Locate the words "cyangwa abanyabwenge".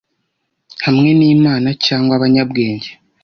1.85-2.89